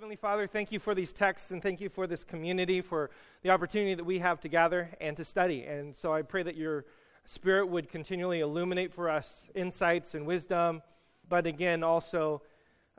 [0.00, 3.10] Heavenly Father, thank you for these texts and thank you for this community, for
[3.42, 5.64] the opportunity that we have to gather and to study.
[5.64, 6.86] And so I pray that your
[7.26, 10.80] Spirit would continually illuminate for us insights and wisdom,
[11.28, 12.40] but again, also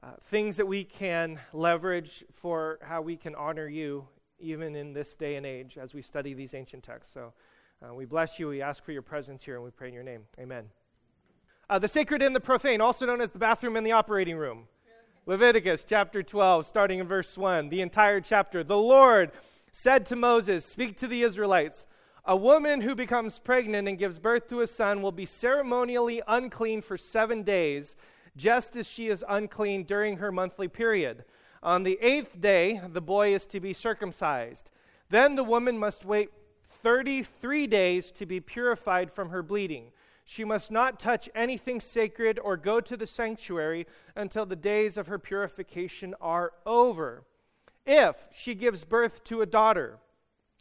[0.04, 4.08] uh, things that we can leverage for how we can honor you
[4.38, 7.12] even in this day and age as we study these ancient texts.
[7.12, 7.34] So
[7.84, 8.50] uh, we bless you.
[8.50, 10.26] We ask for your presence here and we pray in your name.
[10.40, 10.66] Amen.
[11.68, 14.68] Uh, the sacred and the profane, also known as the bathroom and the operating room.
[15.28, 18.64] Leviticus chapter 12, starting in verse 1, the entire chapter.
[18.64, 19.32] The Lord
[19.72, 21.86] said to Moses, Speak to the Israelites.
[22.26, 26.82] A woman who becomes pregnant and gives birth to a son will be ceremonially unclean
[26.82, 27.96] for seven days,
[28.36, 31.24] just as she is unclean during her monthly period.
[31.62, 34.72] On the eighth day, the boy is to be circumcised.
[35.12, 36.30] Then the woman must wait
[36.82, 39.92] 33 days to be purified from her bleeding.
[40.26, 45.08] She must not touch anything sacred or go to the sanctuary until the days of
[45.08, 47.24] her purification are over.
[47.86, 49.98] If she gives birth to a daughter,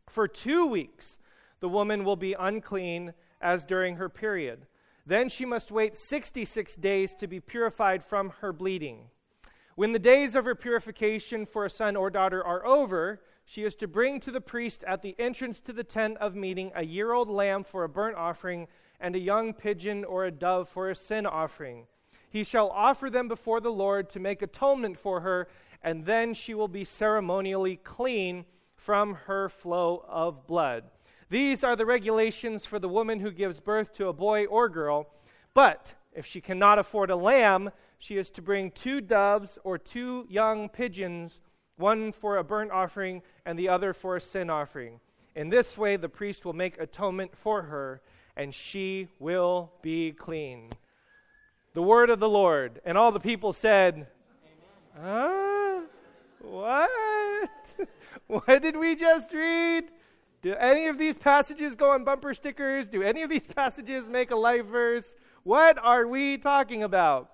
[0.09, 1.19] for two weeks
[1.61, 4.67] the woman will be unclean as during her period.
[5.07, 9.11] Then she must wait 66 days to be purified from her bleeding.
[9.75, 13.75] When the days of her purification for a son or daughter are over, she is
[13.77, 17.13] to bring to the priest at the entrance to the tent of meeting a year
[17.13, 18.69] old lamb for a burnt offering
[19.01, 21.87] and a young pigeon or a dove for a sin offering.
[22.29, 25.49] He shall offer them before the Lord to make atonement for her,
[25.83, 28.45] and then she will be ceremonially clean
[28.77, 30.85] from her flow of blood.
[31.29, 35.09] These are the regulations for the woman who gives birth to a boy or girl.
[35.55, 40.27] But if she cannot afford a lamb, she is to bring two doves or two
[40.29, 41.41] young pigeons,
[41.77, 45.01] one for a burnt offering and the other for a sin offering.
[45.35, 48.03] In this way, the priest will make atonement for her
[48.41, 50.71] and she will be clean.
[51.75, 52.81] The word of the Lord.
[52.87, 54.07] And all the people said,
[54.99, 55.83] Huh?
[56.41, 57.77] What?
[58.29, 59.85] what did we just read?
[60.41, 62.89] Do any of these passages go on bumper stickers?
[62.89, 65.15] Do any of these passages make a life verse?
[65.43, 67.31] What are we talking about?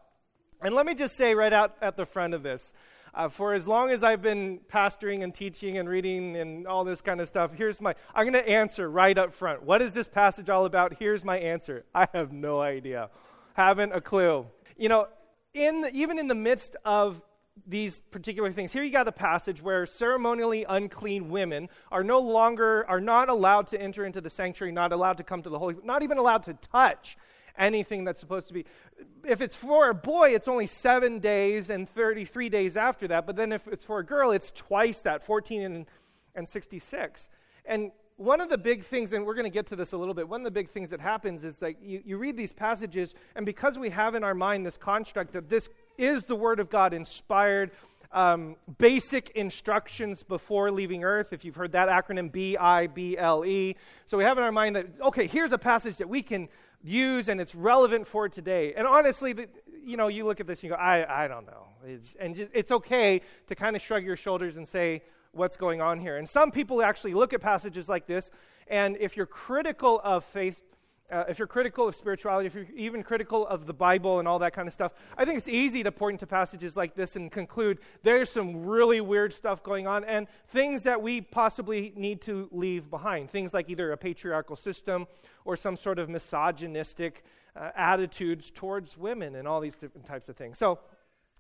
[0.61, 2.73] And let me just say right out at the front of this
[3.17, 7.01] uh, for as long as I've been pastoring and teaching and reading and all this
[7.01, 9.63] kind of stuff, here's my, I'm going to answer right up front.
[9.63, 10.97] What is this passage all about?
[10.99, 11.87] Here's my answer.
[11.95, 13.09] I have no idea.
[13.55, 14.47] Haven't a clue.
[14.77, 15.09] You know,
[15.55, 17.23] in the, even in the midst of
[17.67, 18.71] these particular things.
[18.71, 23.69] Here you got a passage where ceremonially unclean women are no longer are not allowed
[23.69, 26.43] to enter into the sanctuary, not allowed to come to the holy, not even allowed
[26.43, 27.17] to touch
[27.59, 28.65] anything that's supposed to be.
[29.25, 33.27] If it's for a boy, it's only seven days and 33 days after that.
[33.27, 35.87] But then if it's for a girl, it's twice that 14 and,
[36.35, 37.29] and 66.
[37.65, 40.15] And one of the big things, and we're going to get to this a little
[40.15, 43.15] bit, one of the big things that happens is that you, you read these passages,
[43.35, 45.69] and because we have in our mind this construct that this
[45.99, 47.73] is the Word of God inspired,
[48.13, 51.33] um, basic instructions before leaving earth.
[51.33, 53.77] If you've heard that acronym, B I B L E.
[54.07, 56.49] So we have in our mind that, okay, here's a passage that we can
[56.83, 58.75] use and it's relevant for today.
[58.75, 59.49] And honestly, the,
[59.85, 61.67] you know, you look at this and you go, I, I don't know.
[61.85, 65.81] It's, and just, it's okay to kind of shrug your shoulders and say, what's going
[65.81, 66.17] on here?
[66.17, 68.31] And some people actually look at passages like this,
[68.69, 70.63] and if you're critical of faith
[71.11, 74.39] uh, if you're critical of spirituality, if you're even critical of the Bible and all
[74.41, 77.31] that kind of stuff, I think it's easy to point to passages like this and
[77.31, 82.49] conclude there's some really weird stuff going on and things that we possibly need to
[82.51, 83.31] leave behind.
[83.31, 85.07] Things like either a patriarchal system
[85.45, 87.25] or some sort of misogynistic
[87.55, 90.59] uh, attitudes towards women and all these different types of things.
[90.59, 90.81] So,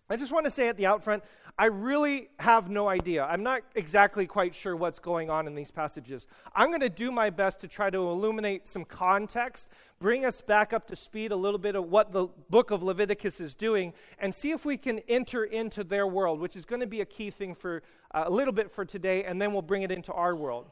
[0.09, 1.25] I just want to say at the out front,
[1.59, 3.25] I really have no idea.
[3.25, 6.27] I'm not exactly quite sure what's going on in these passages.
[6.55, 9.67] I'm going to do my best to try to illuminate some context,
[9.99, 13.41] bring us back up to speed a little bit of what the book of Leviticus
[13.41, 16.87] is doing, and see if we can enter into their world, which is going to
[16.87, 17.83] be a key thing for
[18.15, 20.71] uh, a little bit for today, and then we'll bring it into our world.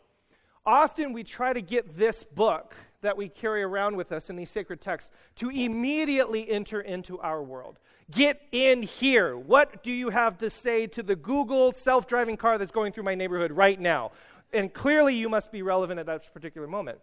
[0.66, 4.50] Often we try to get this book that we carry around with us in these
[4.50, 7.78] sacred texts to immediately enter into our world.
[8.10, 9.37] Get in here.
[9.37, 13.04] What do you have to say to the Google self driving car that's going through
[13.04, 14.12] my neighborhood right now?
[14.53, 16.98] And clearly, you must be relevant at that particular moment.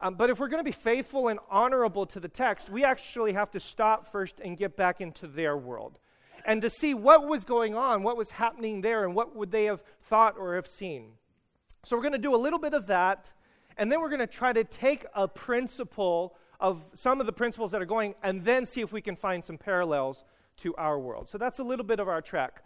[0.00, 3.34] Um, but if we're going to be faithful and honorable to the text, we actually
[3.34, 5.98] have to stop first and get back into their world
[6.44, 9.64] and to see what was going on, what was happening there, and what would they
[9.64, 11.12] have thought or have seen.
[11.84, 13.32] So we're going to do a little bit of that,
[13.80, 17.70] and then we're going to try to take a principle of some of the principles
[17.70, 20.22] that are going and then see if we can find some parallels
[20.58, 21.30] to our world.
[21.30, 22.62] So that's a little bit of our track.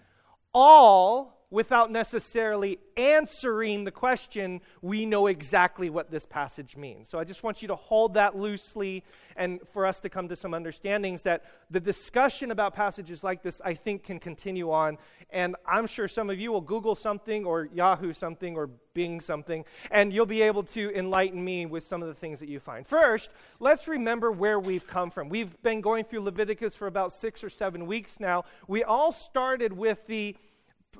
[0.52, 7.08] All without necessarily answering the question, we know exactly what this passage means.
[7.08, 9.04] So I just want you to hold that loosely
[9.36, 13.60] and for us to come to some understandings that the discussion about passages like this,
[13.64, 14.98] I think, can continue on.
[15.30, 19.64] And I'm sure some of you will Google something or Yahoo something or Bing something,
[19.90, 22.86] and you'll be able to enlighten me with some of the things that you find.
[22.86, 25.28] First, let's remember where we've come from.
[25.28, 28.44] We've been going through Leviticus for about six or seven weeks now.
[28.68, 30.36] We all started with the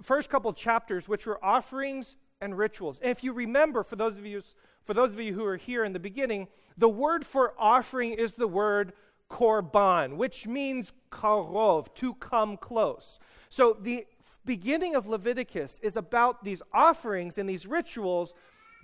[0.03, 3.01] first couple chapters, which were offerings and rituals.
[3.01, 4.43] And if you remember, for those of you
[4.85, 8.35] for those of you who are here in the beginning, the word for offering is
[8.35, 8.93] the word
[9.31, 13.19] korban, which means karov, to come close.
[13.49, 14.07] So the
[14.45, 18.35] beginning of Leviticus is about these offerings and these rituals,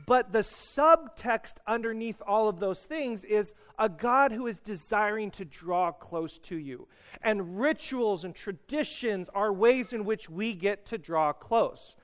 [0.07, 5.45] but the subtext underneath all of those things is a God who is desiring to
[5.45, 6.89] draw close to you.
[7.23, 11.97] And rituals and traditions are ways in which we get to draw close.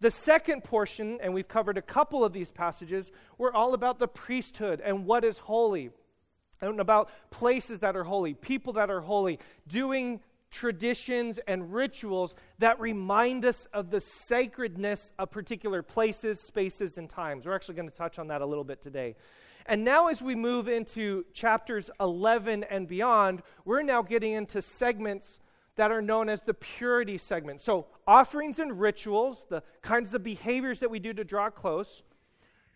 [0.00, 4.08] The second portion, and we've covered a couple of these passages, were all about the
[4.08, 5.90] priesthood and what is holy,
[6.60, 10.20] and about places that are holy, people that are holy, doing
[10.56, 17.44] traditions and rituals that remind us of the sacredness of particular places, spaces, and times.
[17.44, 19.16] We're actually going to touch on that a little bit today.
[19.66, 25.40] And now, as we move into chapters 11 and beyond, we're now getting into segments
[25.74, 27.60] that are known as the purity segment.
[27.60, 32.02] So, offerings and rituals, the kinds of behaviors that we do to draw close,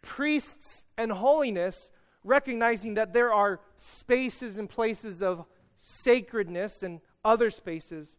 [0.03, 1.93] priests and holiness,
[2.25, 5.47] recognizing that there are spaces and places of
[5.79, 8.17] sacredness and other spaces,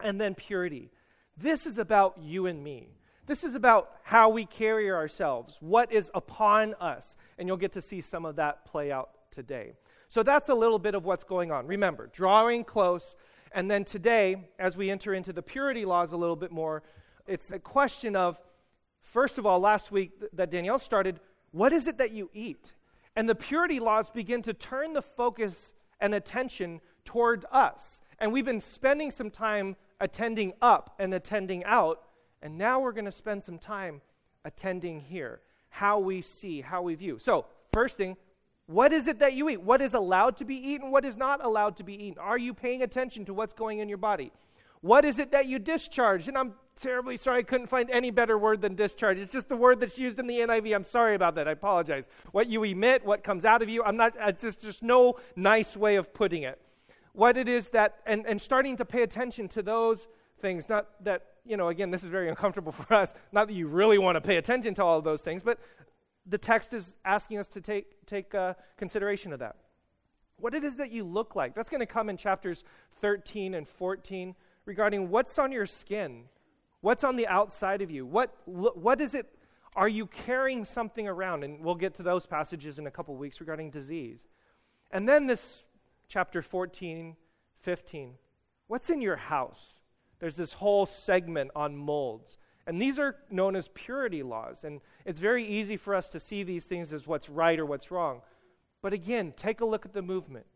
[0.00, 0.90] and then purity.
[1.36, 2.88] This is about you and me.
[3.26, 7.16] This is about how we carry ourselves, what is upon us.
[7.38, 9.72] And you'll get to see some of that play out today.
[10.08, 11.66] So that's a little bit of what's going on.
[11.66, 13.16] Remember, drawing close.
[13.52, 16.82] And then today, as we enter into the purity laws a little bit more,
[17.26, 18.38] it's a question of,
[19.02, 21.18] first of all, last week that Danielle started,
[21.52, 22.72] what is it that you eat?
[23.16, 28.00] And the purity laws begin to turn the focus and attention toward us.
[28.18, 32.04] And we've been spending some time attending up and attending out
[32.44, 34.02] and now we're going to spend some time
[34.44, 35.40] attending here,
[35.70, 37.18] how we see, how we view.
[37.18, 38.18] So, first thing,
[38.66, 39.62] what is it that you eat?
[39.62, 40.90] What is allowed to be eaten?
[40.90, 42.18] What is not allowed to be eaten?
[42.18, 44.30] Are you paying attention to what's going in your body?
[44.82, 46.28] What is it that you discharge?
[46.28, 49.16] And I'm terribly sorry, I couldn't find any better word than discharge.
[49.16, 50.74] It's just the word that's used in the NIV.
[50.74, 51.48] I'm sorry about that.
[51.48, 52.08] I apologize.
[52.32, 55.78] What you emit, what comes out of you, I'm not, it's just, just no nice
[55.78, 56.60] way of putting it.
[57.14, 60.06] What it is that, and, and starting to pay attention to those
[60.40, 63.14] things, not that you know, again, this is very uncomfortable for us.
[63.32, 65.58] Not that you really want to pay attention to all of those things, but
[66.26, 69.56] the text is asking us to take, take uh, consideration of that.
[70.36, 71.54] What it is that you look like.
[71.54, 72.64] That's going to come in chapters
[73.00, 74.34] 13 and 14
[74.64, 76.24] regarding what's on your skin,
[76.80, 79.26] what's on the outside of you, what, what is it,
[79.76, 81.44] are you carrying something around?
[81.44, 84.26] And we'll get to those passages in a couple weeks regarding disease.
[84.90, 85.63] And then this
[86.08, 87.16] chapter 14,
[87.60, 88.14] 15.
[88.66, 89.82] What's in your house?
[90.18, 92.38] There's this whole segment on molds.
[92.66, 94.64] And these are known as purity laws.
[94.64, 97.90] And it's very easy for us to see these things as what's right or what's
[97.90, 98.22] wrong.
[98.80, 100.46] But again, take a look at the movement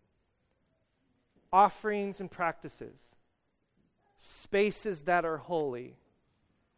[1.51, 2.99] offerings and practices,
[4.19, 5.97] spaces that are holy.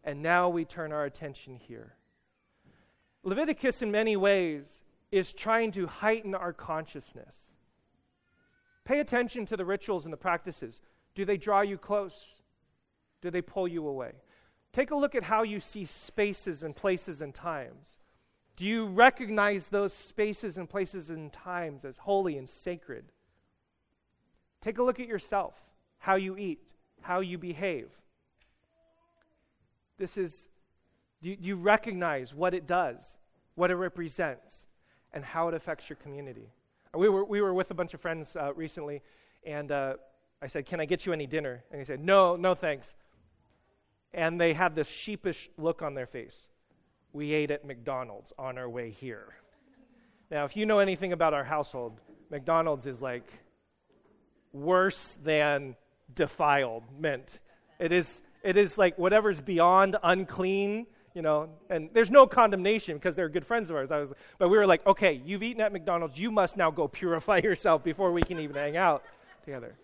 [0.05, 1.95] And now we turn our attention here.
[3.23, 7.37] Leviticus, in many ways, is trying to heighten our consciousness.
[8.85, 10.81] Pay attention to the rituals and the practices.
[11.15, 12.35] Do they draw you close?
[13.21, 14.13] Do they pull you away?
[14.73, 17.99] Take a look at how you see spaces and places and times.
[18.57, 23.07] Do you recognize those spaces and places and times as holy and sacred?
[24.61, 25.55] Take a look at yourself,
[25.99, 27.89] how you eat, how you behave.
[29.99, 30.49] This is,
[31.23, 33.19] do you, do you recognize what it does,
[33.55, 34.67] what it represents,
[35.13, 36.51] and how it affects your community?
[36.95, 39.03] We were, we were with a bunch of friends uh, recently,
[39.45, 39.95] and uh,
[40.43, 41.65] I said, Can I get you any dinner?
[41.71, 42.95] And he said, No, no thanks
[44.13, 46.49] and they had this sheepish look on their face.
[47.13, 49.35] We ate at McDonald's on our way here.
[50.31, 53.27] Now, if you know anything about our household, McDonald's is like
[54.53, 55.77] worse than
[56.15, 57.41] defiled meant.
[57.79, 63.17] It is, it is like whatever's beyond unclean, you know, and there's no condemnation because
[63.17, 63.91] they're good friends of ours.
[63.91, 66.89] I was, but we were like, okay, you've eaten at McDonald's, you must now go
[66.89, 69.03] purify yourself before we can even hang out
[69.45, 69.75] together.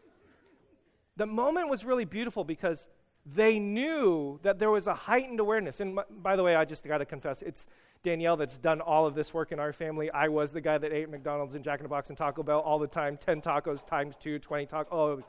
[1.16, 2.88] The moment was really beautiful because
[3.24, 5.80] they knew that there was a heightened awareness.
[5.80, 7.66] And by the way, I just got to confess, it's
[8.04, 10.10] Danielle that's done all of this work in our family.
[10.10, 12.60] I was the guy that ate McDonald's and Jack in the Box and Taco Bell
[12.60, 14.86] all the time 10 tacos times two, 20 tacos.
[14.92, 15.24] Oh, it was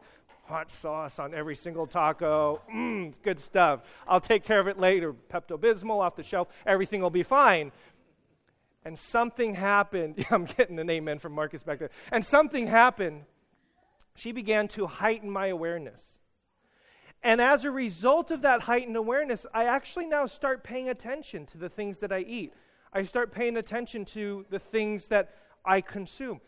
[0.48, 2.62] hot sauce on every single taco.
[2.74, 3.82] Mmm, it's good stuff.
[4.08, 5.14] I'll take care of it later.
[5.14, 6.48] Pepto Bismol off the shelf.
[6.66, 7.72] Everything will be fine.
[8.86, 10.26] And something happened.
[10.32, 11.92] I'm getting an amen from Marcus back there.
[12.12, 13.24] And something happened.
[14.16, 16.20] She began to heighten my awareness.
[17.24, 21.58] And as a result of that heightened awareness, I actually now start paying attention to
[21.58, 22.54] the things that I eat.
[22.94, 25.36] I start paying attention to the things that
[25.66, 26.40] I consume.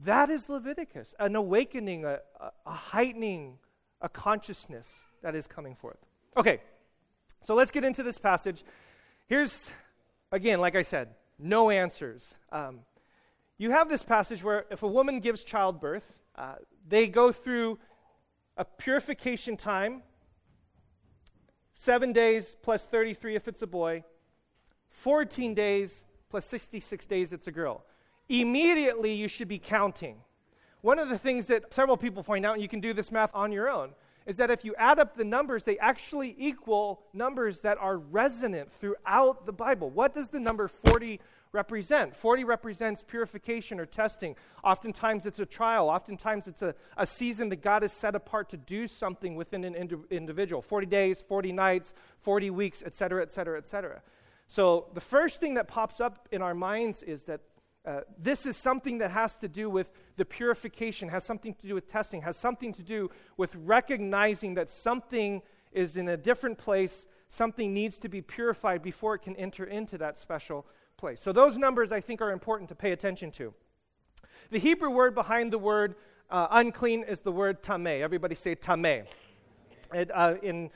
[0.00, 2.20] That is Leviticus, an awakening, a,
[2.66, 3.58] a, heightening,
[4.00, 5.98] a consciousness that is coming forth.
[6.36, 6.60] Okay,
[7.40, 8.62] so let's get into this passage.
[9.26, 9.70] Here's,
[10.30, 12.34] again, like I said, no answers.
[12.52, 12.80] Um,
[13.56, 16.04] you have this passage where if a woman gives childbirth,
[16.36, 17.78] uh, they go through
[18.58, 20.02] a purification time,
[21.74, 24.04] seven days plus 33 if it's a boy,
[24.90, 27.84] 14 days plus 66 days it's a girl.
[28.28, 30.16] Immediately, you should be counting.
[30.80, 33.30] One of the things that several people point out, and you can do this math
[33.34, 33.90] on your own,
[34.26, 38.68] is that if you add up the numbers, they actually equal numbers that are resonant
[38.80, 39.90] throughout the Bible.
[39.90, 41.20] What does the number 40
[41.56, 42.14] represent.
[42.14, 44.36] 40 represents purification or testing.
[44.62, 45.88] Oftentimes it's a trial.
[45.88, 49.74] Oftentimes it's a, a season that God has set apart to do something within an
[49.74, 54.02] indi- individual 40 days, 40 nights, 40 weeks, etc., etc., etc.
[54.46, 57.40] So the first thing that pops up in our minds is that
[57.86, 61.74] uh, this is something that has to do with the purification, has something to do
[61.74, 65.40] with testing, has something to do with recognizing that something
[65.70, 69.96] is in a different place, something needs to be purified before it can enter into
[69.98, 70.66] that special
[70.96, 71.20] place.
[71.20, 73.54] So, those numbers I think are important to pay attention to.
[74.50, 75.94] The Hebrew word behind the word
[76.28, 78.00] uh, unclean is the word tameh.
[78.00, 79.04] Everybody say tameh.
[79.94, 80.70] It, uh, in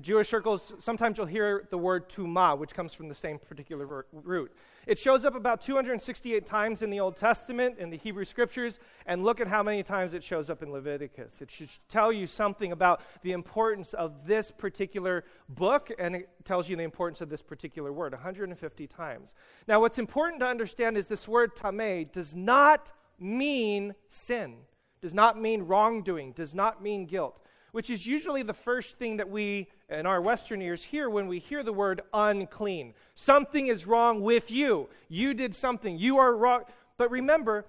[0.00, 4.52] Jewish circles, sometimes you'll hear the word tuma, which comes from the same particular root.
[4.86, 9.24] It shows up about 268 times in the Old Testament, in the Hebrew Scriptures, and
[9.24, 11.40] look at how many times it shows up in Leviticus.
[11.40, 16.68] It should tell you something about the importance of this particular book, and it tells
[16.68, 19.34] you the importance of this particular word 150 times.
[19.66, 24.56] Now, what's important to understand is this word tameh does not mean sin,
[25.00, 27.40] does not mean wrongdoing, does not mean guilt
[27.74, 31.40] which is usually the first thing that we, in our Western ears, hear when we
[31.40, 32.94] hear the word unclean.
[33.16, 34.88] Something is wrong with you.
[35.08, 35.98] You did something.
[35.98, 36.62] You are wrong.
[36.98, 37.66] But remember,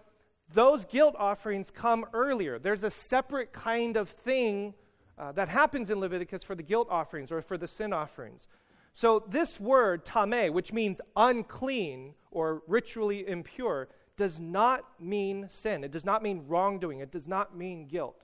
[0.54, 2.60] those guilt offerings come earlier.
[2.60, 4.76] There's a separate kind of thing
[5.18, 8.48] uh, that happens in Leviticus for the guilt offerings or for the sin offerings.
[8.94, 15.84] So, this word, tameh, which means unclean or ritually impure, does not mean sin.
[15.84, 17.00] It does not mean wrongdoing.
[17.00, 18.22] It does not mean guilt.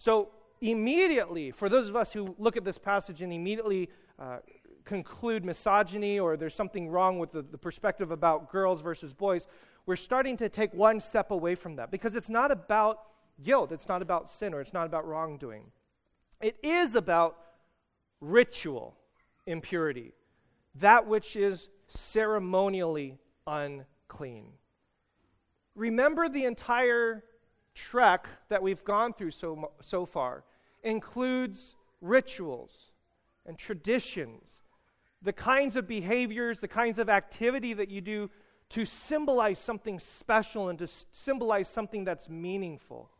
[0.00, 0.30] So,
[0.60, 3.88] immediately, for those of us who look at this passage and immediately
[4.18, 4.38] uh,
[4.84, 9.46] conclude misogyny or there's something wrong with the, the perspective about girls versus boys,
[9.86, 13.02] we're starting to take one step away from that because it's not about
[13.42, 15.64] guilt, it's not about sin, or it's not about wrongdoing.
[16.40, 17.36] It is about
[18.20, 18.96] ritual
[19.46, 20.12] impurity,
[20.74, 24.52] that which is ceremonially unclean.
[25.74, 27.24] Remember the entire
[27.74, 30.44] trek that we've gone through so, so far
[30.82, 32.90] includes rituals
[33.46, 34.60] and traditions,
[35.22, 38.30] the kinds of behaviors, the kinds of activity that you do
[38.70, 43.10] to symbolize something special and to symbolize something that's meaningful.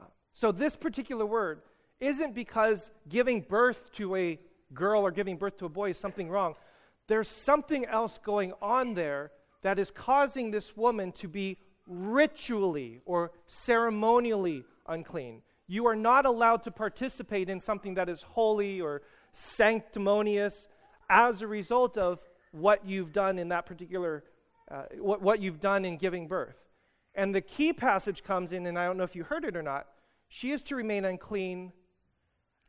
[0.00, 1.60] Uh, so, this particular word
[2.00, 4.38] isn't because giving birth to a
[4.74, 6.54] girl or giving birth to a boy is something wrong.
[7.06, 9.32] There's something else going on there
[9.62, 15.42] that is causing this woman to be ritually or ceremonially unclean.
[15.72, 19.00] You are not allowed to participate in something that is holy or
[19.32, 20.68] sanctimonious
[21.08, 24.22] as a result of what you've done in that particular,
[24.70, 26.58] uh, what, what you've done in giving birth.
[27.14, 29.62] And the key passage comes in, and I don't know if you heard it or
[29.62, 29.86] not.
[30.28, 31.72] She is to remain unclean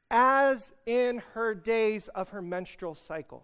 [0.09, 3.43] as in her days of her menstrual cycle.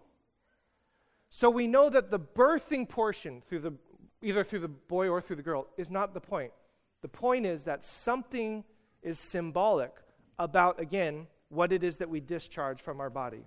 [1.28, 3.74] So we know that the birthing portion, through the,
[4.22, 6.52] either through the boy or through the girl, is not the point.
[7.02, 8.64] The point is that something
[9.02, 9.92] is symbolic
[10.38, 13.44] about, again, what it is that we discharge from our body.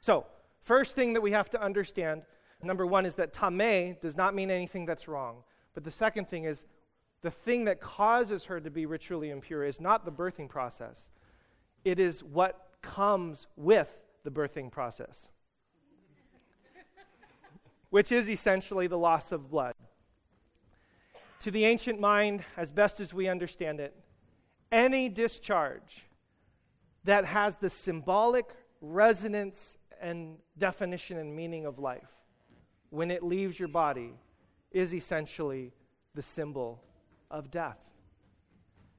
[0.00, 0.26] So,
[0.62, 2.22] first thing that we have to understand
[2.62, 5.36] number one is that tameh does not mean anything that's wrong.
[5.74, 6.66] But the second thing is
[7.22, 11.08] the thing that causes her to be ritually impure is not the birthing process,
[11.84, 13.88] it is what comes with
[14.24, 15.28] the birthing process,
[17.90, 19.74] which is essentially the loss of blood.
[21.40, 23.94] To the ancient mind, as best as we understand it,
[24.74, 26.04] any discharge
[27.04, 28.46] that has the symbolic
[28.80, 32.10] resonance and definition and meaning of life
[32.90, 34.14] when it leaves your body
[34.72, 35.72] is essentially
[36.14, 36.82] the symbol
[37.30, 37.78] of death.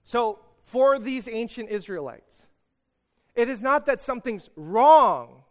[0.05, 2.47] So, for these ancient Israelites.
[3.35, 5.43] It is not that something's wrong,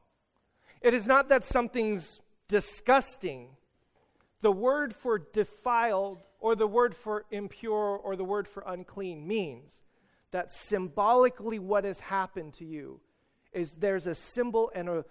[0.81, 3.51] it is not that something's disgusting.
[4.41, 9.84] The word for defiled, or the word for impure, or the word for unclean means
[10.35, 12.99] that symbolically what has happened to you
[13.53, 15.05] is there's a symbol and a,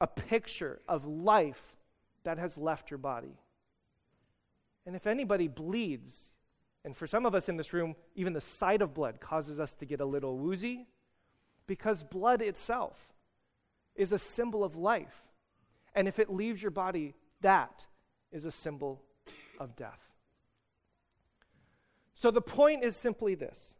[0.00, 1.74] a picture of life
[2.22, 3.40] that has left your body.
[4.86, 6.30] And if anybody bleeds,
[6.84, 9.74] and for some of us in this room, even the sight of blood causes us
[9.74, 10.86] to get a little woozy,
[11.66, 13.08] because blood itself
[13.96, 15.24] is a symbol of life.
[15.96, 17.84] And if it leaves your body, that
[18.30, 19.02] is a symbol
[19.58, 20.12] of death.
[22.14, 23.77] So the point is simply this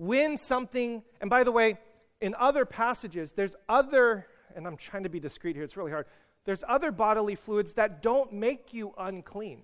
[0.00, 1.76] when something, and by the way,
[2.22, 4.26] in other passages, there's other,
[4.56, 6.06] and I'm trying to be discreet here, it's really hard.
[6.46, 9.60] There's other bodily fluids that don't make you unclean.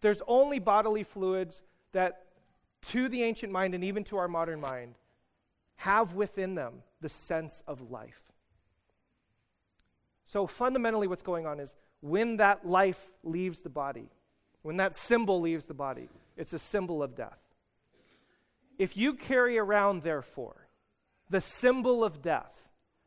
[0.00, 1.60] There's only bodily fluids
[1.92, 2.24] that,
[2.86, 4.94] to the ancient mind and even to our modern mind,
[5.76, 8.22] have within them the sense of life.
[10.24, 14.08] So, fundamentally, what's going on is when that life leaves the body,
[14.62, 17.38] when that symbol leaves the body, it's a symbol of death.
[18.78, 20.68] If you carry around, therefore,
[21.28, 22.54] the symbol of death,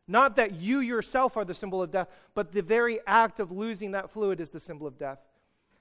[0.07, 3.91] not that you yourself are the symbol of death, but the very act of losing
[3.91, 5.19] that fluid is the symbol of death,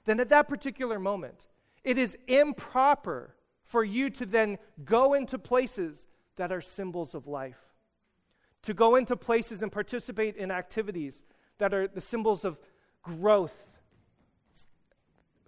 [0.04, 1.48] then at that particular moment,
[1.82, 6.06] it is improper for you to then go into places
[6.36, 7.60] that are symbols of life,
[8.62, 11.24] to go into places and participate in activities
[11.58, 12.58] that are the symbols of
[13.02, 13.64] growth,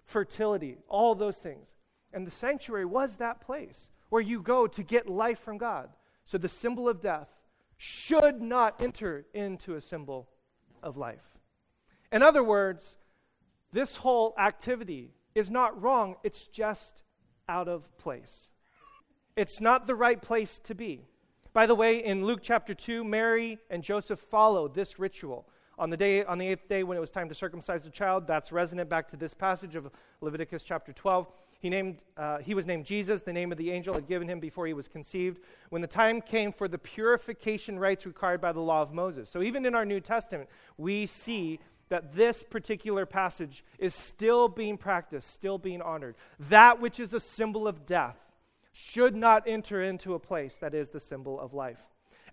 [0.03, 1.73] fertility, all those things.
[2.11, 5.89] And the sanctuary was that place where you go to get life from God.
[6.23, 7.29] So the symbol of death
[7.77, 10.29] should not enter into a symbol
[10.83, 11.39] of life.
[12.11, 12.95] In other words,
[13.71, 17.01] this whole activity is not wrong, it's just
[17.49, 18.49] out of place.
[19.35, 21.07] It's not the right place to be.
[21.51, 25.47] By the way, in Luke chapter 2, Mary and Joseph followed this ritual.
[25.79, 28.27] On the day on the eighth day when it was time to circumcise the child,
[28.27, 29.89] that's resonant back to this passage of
[30.21, 31.27] Leviticus chapter 12.
[31.63, 34.41] He, named, uh, he was named Jesus, the name of the angel had given him
[34.41, 35.39] before he was conceived,
[35.69, 39.29] when the time came for the purification rites required by the law of Moses.
[39.29, 44.77] So even in our New Testament, we see that this particular passage is still being
[44.77, 46.15] practiced, still being honored.
[46.37, 48.17] That which is a symbol of death
[48.73, 51.79] should not enter into a place that is the symbol of life.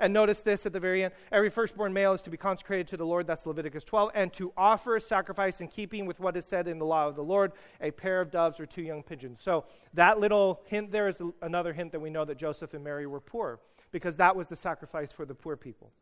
[0.00, 2.96] And notice this at the very end every firstborn male is to be consecrated to
[2.96, 6.46] the Lord, that's Leviticus 12, and to offer a sacrifice in keeping with what is
[6.46, 9.40] said in the law of the Lord, a pair of doves or two young pigeons.
[9.40, 13.06] So that little hint there is another hint that we know that Joseph and Mary
[13.06, 13.60] were poor,
[13.92, 15.92] because that was the sacrifice for the poor people.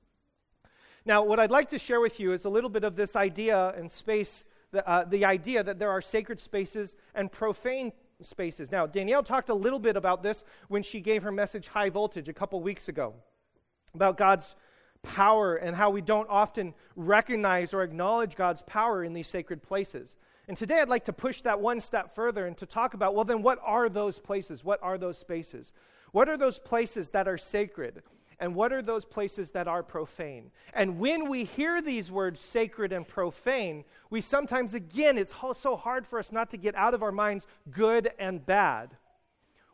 [1.04, 3.74] Now, what I'd like to share with you is a little bit of this idea
[3.76, 8.70] and space, the, uh, the idea that there are sacred spaces and profane spaces.
[8.70, 12.28] Now, Danielle talked a little bit about this when she gave her message High Voltage
[12.28, 13.14] a couple weeks ago
[13.98, 14.54] about God's
[15.02, 20.14] power and how we don't often recognize or acknowledge God's power in these sacred places.
[20.46, 23.24] And today I'd like to push that one step further and to talk about well,
[23.24, 24.62] then what are those places?
[24.62, 25.72] What are those spaces?
[26.12, 28.04] What are those places that are sacred?
[28.40, 30.52] And what are those places that are profane?
[30.72, 36.06] And when we hear these words, sacred and profane, we sometimes, again, it's so hard
[36.06, 38.96] for us not to get out of our minds good and bad.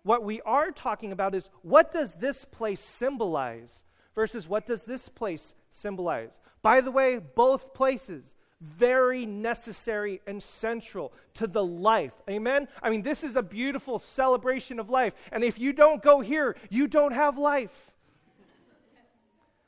[0.03, 3.84] What we are talking about is what does this place symbolize?
[4.15, 6.39] Versus what does this place symbolize?
[6.63, 12.15] By the way, both places very necessary and central to the life.
[12.29, 12.69] Amen?
[12.83, 15.13] I mean, this is a beautiful celebration of life.
[15.33, 17.93] And if you don't go here, you don't have life.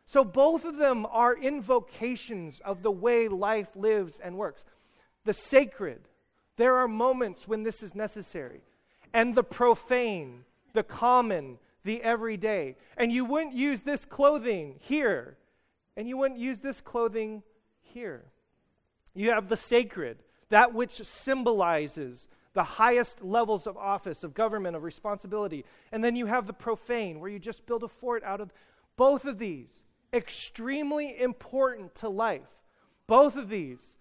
[0.06, 4.64] So both of them are invocations of the way life lives and works.
[5.24, 6.00] The sacred,
[6.56, 8.62] there are moments when this is necessary.
[9.12, 12.76] And the profane, the common, the everyday.
[12.98, 15.38] And you wouldn't use this clothing here,
[15.96, 17.42] and you wouldn't use this clothing
[17.80, 18.26] here.
[19.14, 20.18] You have the sacred,
[20.50, 25.64] that which symbolizes the highest levels of office, of government, of responsibility.
[25.92, 28.52] And then you have the profane, where you just build a fort out of
[28.96, 29.70] both of these.
[30.12, 32.42] Extremely important to life.
[33.06, 33.96] Both of these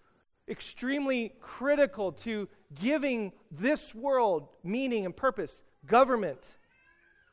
[0.48, 5.62] extremely critical to giving this world meaning and purpose.
[5.86, 6.56] Government,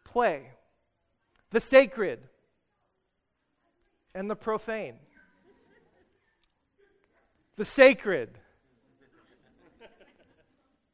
[0.04, 0.50] play,
[1.52, 2.20] the sacred
[4.14, 4.96] and the profane.
[7.56, 8.40] The sacred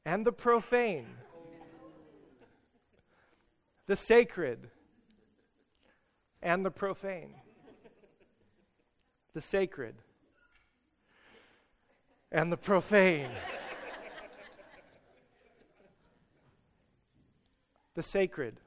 [0.05, 1.07] and the profane.
[3.87, 4.69] The sacred
[6.41, 7.33] and the profane.
[9.33, 9.95] The sacred
[12.31, 13.29] and the profane.
[17.95, 18.59] the sacred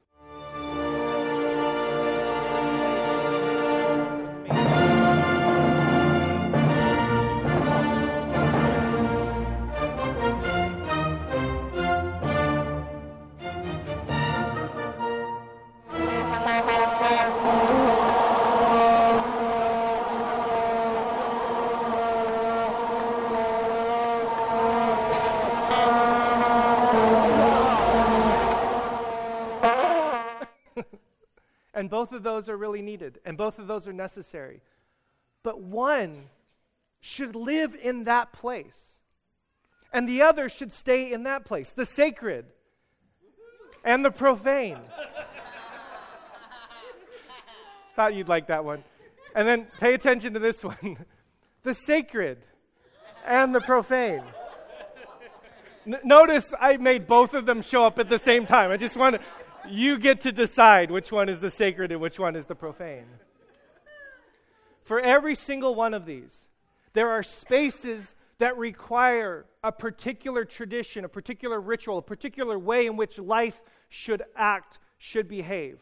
[31.82, 34.60] And both of those are really needed, and both of those are necessary.
[35.42, 36.26] But one
[37.00, 39.00] should live in that place,
[39.92, 42.44] and the other should stay in that place the sacred
[43.82, 44.78] and the profane.
[47.96, 48.84] Thought you'd like that one.
[49.34, 51.04] And then pay attention to this one
[51.64, 52.38] the sacred
[53.26, 54.22] and the profane.
[55.84, 58.70] N- notice I made both of them show up at the same time.
[58.70, 59.20] I just want to,
[59.68, 63.06] you get to decide which one is the sacred and which one is the profane.
[64.84, 66.48] For every single one of these,
[66.92, 72.96] there are spaces that require a particular tradition, a particular ritual, a particular way in
[72.96, 75.80] which life should act, should behave.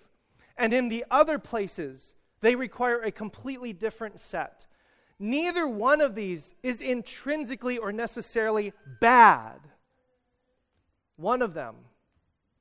[0.56, 4.66] And in the other places, they require a completely different set.
[5.18, 9.60] Neither one of these is intrinsically or necessarily bad.
[11.16, 11.76] One of them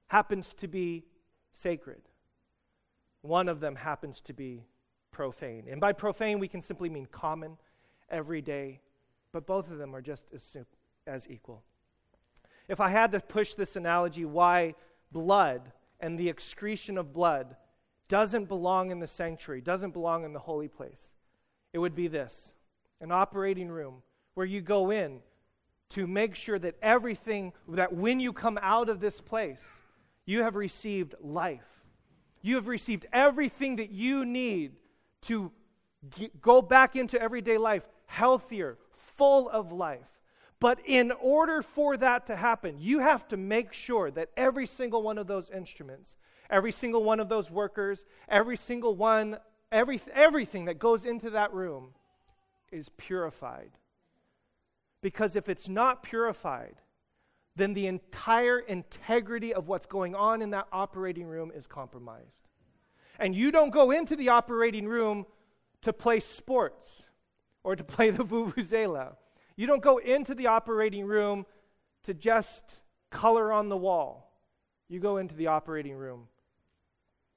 [0.07, 1.05] happens to be
[1.53, 2.01] sacred,
[3.21, 4.65] one of them happens to be
[5.11, 5.65] profane.
[5.69, 7.57] And by profane, we can simply mean common,
[8.09, 8.79] everyday,
[9.31, 10.57] but both of them are just as,
[11.05, 11.63] as equal.
[12.67, 14.75] If I had to push this analogy, why
[15.11, 17.55] blood and the excretion of blood
[18.07, 21.11] doesn't belong in the sanctuary, doesn't belong in the holy place,
[21.73, 22.53] it would be this
[23.01, 24.01] an operating room
[24.33, 25.19] where you go in
[25.89, 29.65] to make sure that everything, that when you come out of this place,
[30.29, 31.65] you have received life.
[32.41, 34.73] You have received everything that you need
[35.23, 35.51] to
[36.15, 40.07] get, go back into everyday life healthier, full of life.
[40.59, 45.01] But in order for that to happen, you have to make sure that every single
[45.01, 46.15] one of those instruments,
[46.49, 49.37] every single one of those workers, every single one,
[49.71, 51.89] every, everything that goes into that room
[52.71, 53.71] is purified.
[55.01, 56.75] Because if it's not purified,
[57.59, 62.47] then the entire integrity of what's going on in that operating room is compromised.
[63.19, 65.25] And you don't go into the operating room
[65.81, 67.03] to play sports
[67.63, 69.15] or to play the vuvuzela.
[69.55, 71.45] You don't go into the operating room
[72.03, 72.63] to just
[73.09, 74.31] color on the wall.
[74.87, 76.27] You go into the operating room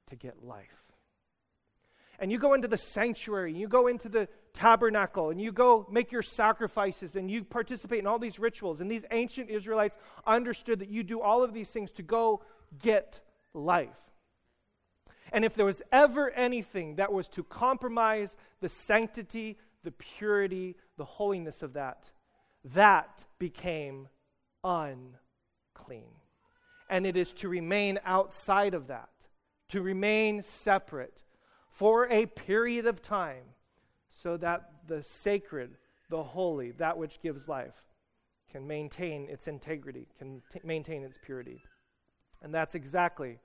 [0.07, 0.67] to get life.
[2.19, 6.13] And you go into the sanctuary, you go into the tabernacle, and you go make
[6.13, 8.81] your sacrifices, and you participate in all these rituals.
[8.81, 12.43] And these ancient Israelites understood that you do all of these things to go
[12.79, 13.21] get
[13.55, 13.89] life.
[15.33, 21.05] And if there was ever anything that was to compromise the sanctity, the purity, the
[21.05, 22.11] holiness of that,
[22.65, 24.09] that became
[24.63, 26.13] unclean.
[26.91, 29.09] And it is to remain outside of that,
[29.71, 31.25] to remain separate
[31.71, 33.45] for a period of time,
[34.13, 35.77] so that the sacred,
[36.11, 37.83] the holy, that which gives life,
[38.51, 41.63] can maintain its integrity, can t- maintain its purity.
[42.43, 43.39] And that's exactly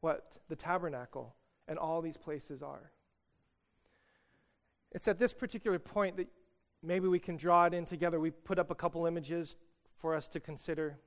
[0.00, 1.34] what the tabernacle
[1.68, 2.90] and all these places are.
[4.90, 6.28] It's at this particular point that
[6.82, 8.18] maybe we can draw it in together.
[8.18, 9.56] We put up a couple images
[10.00, 10.98] for us to consider.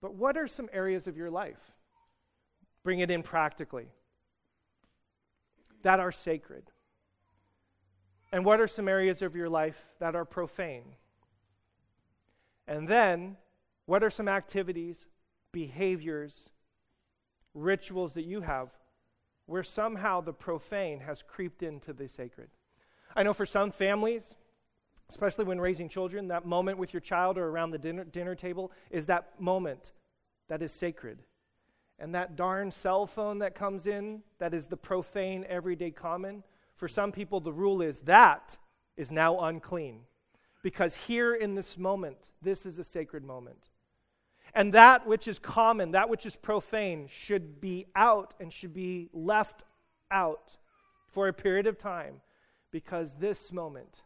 [0.00, 1.72] But what are some areas of your life?
[2.84, 3.88] Bring it in practically.
[5.82, 6.70] That are sacred.
[8.32, 10.84] And what are some areas of your life that are profane?
[12.66, 13.36] And then,
[13.86, 15.06] what are some activities,
[15.52, 16.50] behaviors,
[17.54, 18.68] rituals that you have
[19.46, 22.48] where somehow the profane has creeped into the sacred?
[23.16, 24.34] I know for some families,
[25.08, 28.70] especially when raising children, that moment with your child or around the dinner, dinner table
[28.90, 29.92] is that moment
[30.48, 31.20] that is sacred.
[31.98, 36.44] And that darn cell phone that comes in, that is the profane, everyday common,
[36.78, 38.56] for some people, the rule is that
[38.96, 40.00] is now unclean.
[40.62, 43.68] Because here in this moment, this is a sacred moment.
[44.54, 49.10] And that which is common, that which is profane, should be out and should be
[49.12, 49.64] left
[50.10, 50.56] out
[51.12, 52.20] for a period of time
[52.70, 54.02] because this moment,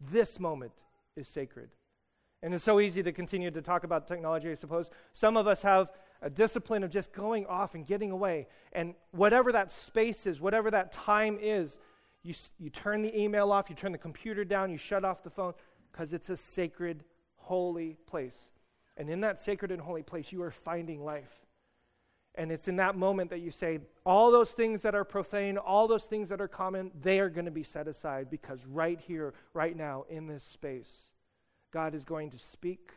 [0.00, 0.72] this moment
[1.16, 1.70] is sacred.
[2.42, 4.90] And it's so easy to continue to talk about technology, I suppose.
[5.12, 8.48] Some of us have a discipline of just going off and getting away.
[8.72, 11.78] And whatever that space is, whatever that time is,
[12.24, 15.30] you, you turn the email off, you turn the computer down, you shut off the
[15.30, 15.52] phone,
[15.92, 17.04] because it's a sacred,
[17.36, 18.50] holy place.
[18.96, 21.44] And in that sacred and holy place, you are finding life.
[22.34, 25.86] And it's in that moment that you say, all those things that are profane, all
[25.86, 29.34] those things that are common, they are going to be set aside because right here,
[29.52, 31.10] right now, in this space,
[31.72, 32.90] God is going to speak.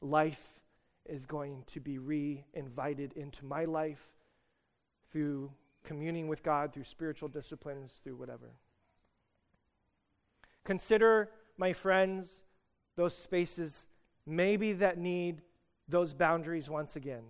[0.00, 0.48] Life
[1.04, 4.06] is going to be re invited into my life
[5.10, 5.50] through
[5.84, 8.52] communing with God, through spiritual disciplines, through whatever.
[10.64, 12.42] Consider, my friends,
[12.96, 13.86] those spaces
[14.26, 15.42] maybe that need
[15.88, 17.24] those boundaries once again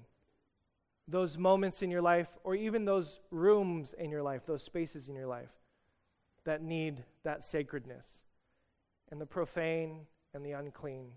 [1.09, 5.15] those moments in your life, or even those rooms in your life, those spaces in
[5.15, 5.51] your life
[6.45, 8.23] that need that sacredness.
[9.11, 11.09] And the profane and the unclean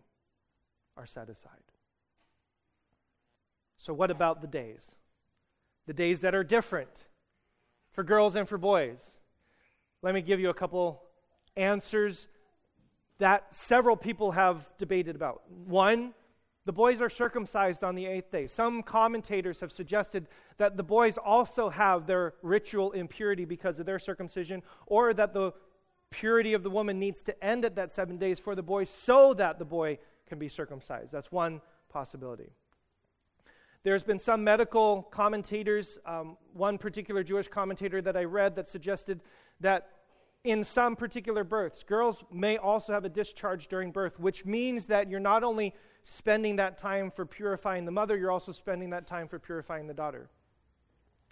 [0.97, 1.71] are set aside.
[3.77, 4.95] So, what about the days?
[5.87, 7.05] The days that are different
[7.95, 9.17] for girls and for boys.
[10.01, 11.01] Let me give you a couple
[11.55, 12.27] answers
[13.19, 15.43] that several people have debated about.
[15.65, 16.13] One,
[16.65, 18.47] the boys are circumcised on the eighth day.
[18.47, 20.27] Some commentators have suggested
[20.57, 25.53] that the boys also have their ritual impurity because of their circumcision, or that the
[26.11, 29.33] purity of the woman needs to end at that seven days for the boy so
[29.33, 31.13] that the boy can be circumcised.
[31.13, 32.51] That's one possibility.
[33.85, 39.21] There's been some medical commentators, um, one particular Jewish commentator that I read that suggested
[39.59, 39.89] that
[40.43, 45.07] in some particular births, girls may also have a discharge during birth, which means that
[45.07, 49.27] you're not only spending that time for purifying the mother, you're also spending that time
[49.27, 50.31] for purifying the daughter.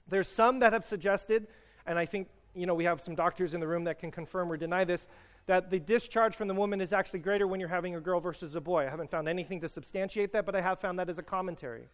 [0.07, 1.47] There's some that have suggested,
[1.87, 4.51] and I think you know we have some doctors in the room that can confirm
[4.51, 5.07] or deny this,
[5.47, 8.53] that the discharge from the woman is actually greater when you're having a girl versus
[8.53, 8.85] a boy.
[8.85, 11.89] I haven't found anything to substantiate that, but I have found that as a commentary.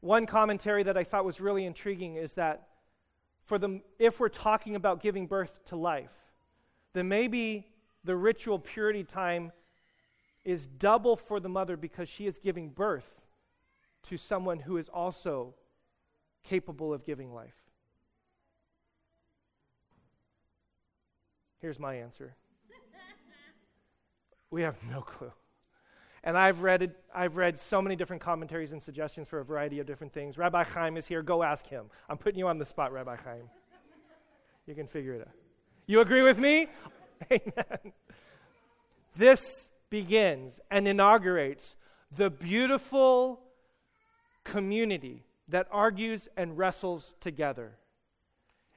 [0.00, 2.68] One commentary that I thought was really intriguing is that
[3.44, 6.12] for the, if we're talking about giving birth to life,
[6.92, 7.66] then maybe
[8.04, 9.52] the ritual purity time
[10.44, 13.22] is double for the mother because she is giving birth
[14.04, 15.54] to someone who is also
[16.42, 17.54] capable of giving life.
[21.60, 22.34] Here's my answer.
[24.50, 25.32] we have no clue.
[26.22, 29.80] And I've read, it, I've read so many different commentaries and suggestions for a variety
[29.80, 30.36] of different things.
[30.36, 31.22] Rabbi Chaim is here.
[31.22, 31.86] Go ask him.
[32.08, 33.48] I'm putting you on the spot, Rabbi Chaim.
[34.66, 35.34] You can figure it out.
[35.86, 36.68] You agree with me?
[37.32, 37.92] Amen.
[39.16, 41.76] This begins and inaugurates
[42.14, 43.40] the beautiful
[44.44, 47.76] community that argues and wrestles together.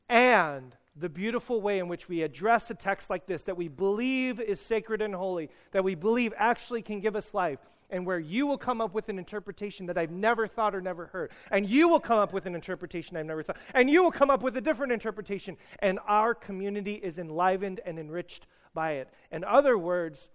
[0.10, 4.40] And the beautiful way in which we address a text like this that we believe
[4.40, 8.48] is sacred and holy, that we believe actually can give us life, and where you
[8.48, 11.88] will come up with an interpretation that I've never thought or never heard, and you
[11.88, 14.56] will come up with an interpretation I've never thought, and you will come up with
[14.58, 19.10] a different interpretation, and our community is enlivened and enriched by it.
[19.32, 20.30] In other words,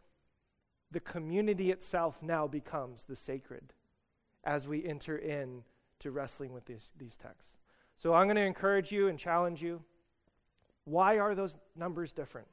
[0.90, 3.75] the community itself now becomes the sacred
[4.44, 5.62] as we enter in
[6.01, 7.57] to wrestling with these, these texts.
[7.97, 9.83] So I'm going to encourage you and challenge you.
[10.88, 12.48] Why are those numbers different?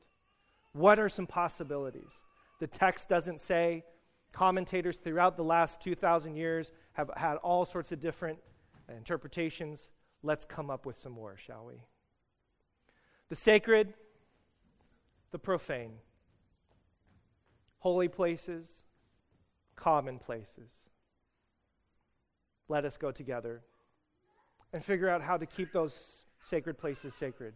[0.74, 2.12] What are some possibilities?
[2.60, 3.86] The text doesn't say.
[4.34, 8.40] Commentators throughout the last 2,000 years have had all sorts of different
[8.90, 9.88] interpretations.
[10.22, 11.76] Let's come up with some more, shall we?
[13.30, 13.94] The sacred,
[15.32, 15.94] the profane,
[17.80, 18.84] holy places,
[19.78, 20.74] common places.
[22.68, 23.62] Let us go together
[24.74, 27.54] and figure out how to keep those sacred places sacred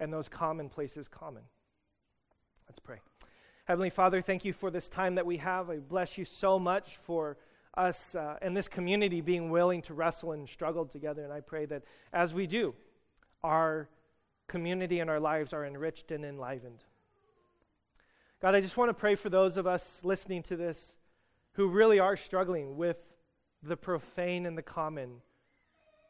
[0.00, 1.42] and those common places common.
[2.68, 2.98] Let's pray.
[3.66, 5.70] Heavenly Father, thank you for this time that we have.
[5.70, 7.36] I bless you so much for
[7.76, 11.22] us uh, and this community being willing to wrestle and struggle together.
[11.22, 12.74] And I pray that as we do,
[13.44, 13.88] our
[14.48, 16.82] community and our lives are enriched and enlivened.
[18.42, 20.96] God, I just want to pray for those of us listening to this
[21.52, 22.96] who really are struggling with
[23.62, 25.20] the profane and the common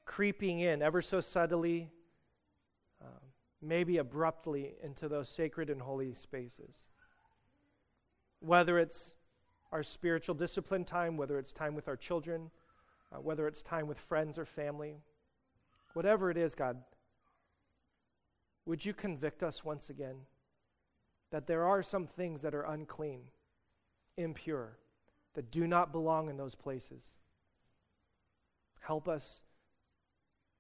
[0.07, 1.90] creeping in ever so subtly
[3.62, 6.88] maybe abruptly into those sacred and holy spaces.
[8.40, 9.14] Whether it's
[9.70, 12.50] our spiritual discipline time, whether it's time with our children,
[13.12, 14.96] uh, whether it's time with friends or family,
[15.92, 16.78] whatever it is, God,
[18.64, 20.16] would you convict us once again
[21.30, 23.22] that there are some things that are unclean,
[24.16, 24.78] impure,
[25.34, 27.04] that do not belong in those places?
[28.80, 29.42] Help us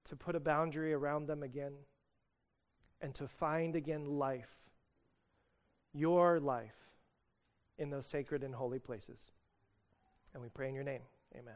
[0.04, 1.72] to put a boundary around them again
[3.00, 4.50] and to find again life,
[5.92, 6.74] your life,
[7.78, 9.24] in those sacred and holy places.
[10.34, 11.00] And we pray in your name.
[11.34, 11.54] Amen.